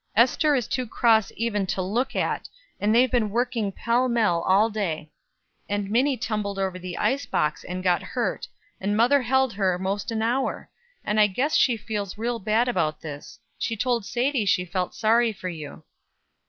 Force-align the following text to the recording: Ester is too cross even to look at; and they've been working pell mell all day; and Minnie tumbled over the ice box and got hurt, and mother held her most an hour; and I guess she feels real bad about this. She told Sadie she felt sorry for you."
Ester 0.15 0.55
is 0.55 0.67
too 0.67 0.87
cross 0.87 1.31
even 1.37 1.67
to 1.67 1.79
look 1.79 2.15
at; 2.15 2.49
and 2.79 2.89
they've 2.95 3.11
been 3.11 3.29
working 3.29 3.71
pell 3.71 4.09
mell 4.09 4.41
all 4.47 4.67
day; 4.67 5.11
and 5.69 5.91
Minnie 5.91 6.17
tumbled 6.17 6.57
over 6.57 6.79
the 6.79 6.97
ice 6.97 7.27
box 7.27 7.63
and 7.63 7.83
got 7.83 8.01
hurt, 8.01 8.47
and 8.79 8.97
mother 8.97 9.21
held 9.21 9.53
her 9.53 9.77
most 9.77 10.09
an 10.09 10.23
hour; 10.23 10.71
and 11.03 11.19
I 11.19 11.27
guess 11.27 11.55
she 11.55 11.77
feels 11.77 12.17
real 12.17 12.39
bad 12.39 12.67
about 12.67 13.01
this. 13.01 13.37
She 13.59 13.77
told 13.77 14.03
Sadie 14.03 14.45
she 14.45 14.65
felt 14.65 14.95
sorry 14.95 15.31
for 15.31 15.49
you." 15.49 15.83